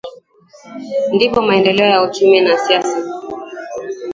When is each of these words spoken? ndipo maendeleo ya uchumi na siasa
ndipo 1.13 1.41
maendeleo 1.41 1.87
ya 1.89 2.01
uchumi 2.01 2.41
na 2.41 2.57
siasa 2.57 2.97